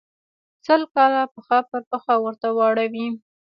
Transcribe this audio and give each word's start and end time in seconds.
سل 0.65 0.81
کاله 0.95 1.23
پښه 1.33 1.59
پر 1.69 1.81
پښه 1.89 2.13
ورته 2.23 2.47
واړوي. 2.57 3.07